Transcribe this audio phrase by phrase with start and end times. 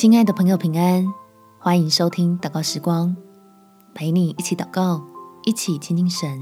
[0.00, 1.12] 亲爱的朋友，平安！
[1.58, 3.16] 欢迎收听祷告时光，
[3.96, 5.02] 陪你一起祷告，
[5.42, 6.40] 一起亲近神。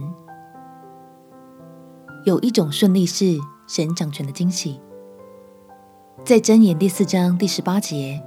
[2.26, 4.78] 有一种顺利是神掌权的惊喜，
[6.22, 8.22] 在箴言第四章第十八节。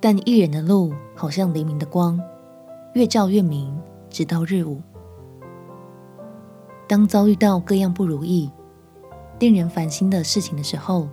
[0.00, 2.20] 但一人的路好像黎明的光，
[2.94, 3.80] 越照越明，
[4.10, 4.82] 直到日午。
[6.88, 8.50] 当遭遇到各样不如意、
[9.38, 11.06] 令人烦心的事情的时候，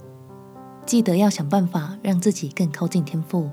[0.86, 3.50] 记得要想办法让自己更靠近天父，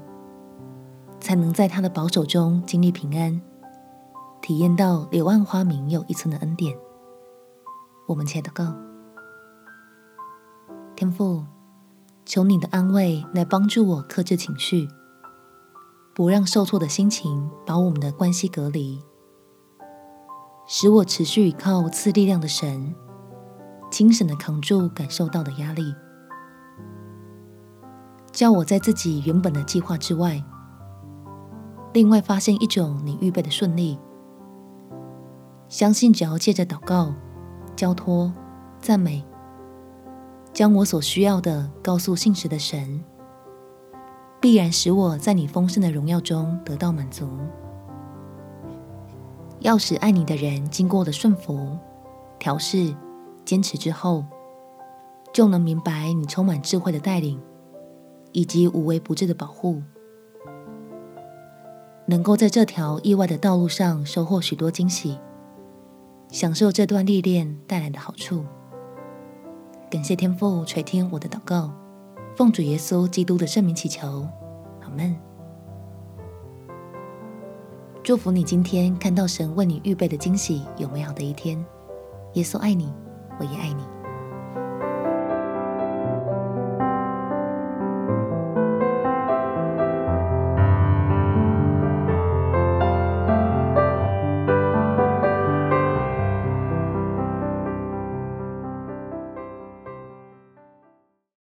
[1.21, 3.41] 才能在他的保守中经历平安，
[4.43, 6.77] 体验到柳暗花明又一村的恩典。
[8.09, 8.75] 我们且祷告：
[10.97, 11.45] 天父，
[12.27, 14.89] 求你的安慰来帮助我克制情绪，
[16.13, 19.01] 不让受挫的心情把我们的关系隔离，
[20.67, 22.93] 使我持续依靠赐力量的神，
[23.89, 25.95] 精神的扛住感受到的压力。
[28.33, 30.43] 叫我在自己原本的计划之外，
[31.93, 33.99] 另外发现一种你预备的顺利。
[35.69, 37.13] 相信只要借着祷告、
[37.77, 38.33] 交托、
[38.81, 39.25] 赞美，
[40.53, 43.03] 将我所需要的告诉信实的神，
[44.41, 47.29] 必然使我在你丰盛的荣耀中得到满足。
[49.61, 51.77] 要使爱你的人经过了顺服、
[52.39, 52.95] 调试、
[53.45, 54.25] 坚持之后，
[55.33, 57.41] 就能明白你充满智慧的带领。
[58.33, 59.83] 以及无微不至的保护，
[62.07, 65.19] 能够在这条意外的道路上收获许多惊喜，
[66.29, 68.45] 享受这段历练带来的好处。
[69.91, 71.73] 感谢天父垂听我的祷告，
[72.37, 74.27] 奉主耶稣基督的圣名祈求，
[74.83, 75.17] 阿门。
[78.03, 81.63] 祝福你今天看到神为你预备的惊喜，有美好的一天。
[82.35, 82.93] 耶稣爱你，
[83.39, 84.00] 我也爱你。